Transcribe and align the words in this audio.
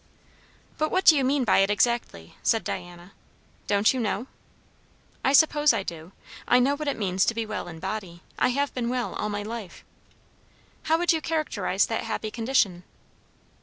"But 0.79 0.89
what 0.89 1.05
do 1.05 1.15
you 1.15 1.23
mean 1.23 1.43
by 1.43 1.59
it 1.59 1.69
exactly?" 1.69 2.35
said 2.41 2.63
Diana. 2.63 3.11
"Don't 3.67 3.93
you 3.93 3.99
know?" 3.99 4.25
"I 5.23 5.31
suppose 5.31 5.73
I 5.73 5.83
do. 5.83 6.11
I 6.47 6.57
know 6.57 6.73
what 6.75 6.87
it 6.87 6.97
means 6.97 7.23
to 7.25 7.35
be 7.35 7.45
well 7.45 7.67
in 7.67 7.79
body. 7.79 8.23
I 8.39 8.47
have 8.49 8.73
been 8.73 8.89
well 8.89 9.13
all 9.13 9.29
my 9.29 9.43
life." 9.43 9.85
"How 10.85 10.97
would 10.97 11.13
you 11.13 11.21
characterize 11.21 11.85
that 11.85 12.05
happy 12.05 12.31
condition?" 12.31 12.81